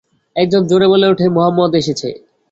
একজন 0.35 0.61
জোরে 0.69 0.87
বলে 0.91 1.05
ওঠে, 1.07 1.25
মুহাম্মাদও 1.35 1.79
এসেছে। 1.81 2.09